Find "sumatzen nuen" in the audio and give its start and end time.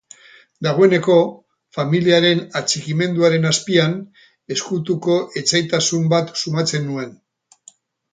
6.43-7.13